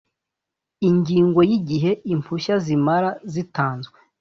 [0.89, 3.97] Ingingo y’Igihe impushya zimara zitanzwe